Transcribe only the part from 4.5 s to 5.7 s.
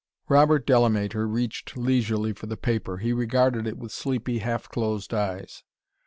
closed eyes.